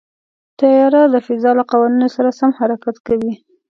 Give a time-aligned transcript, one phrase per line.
[0.59, 3.33] طیاره د فضا له قوانینو سره سم حرکت کوي.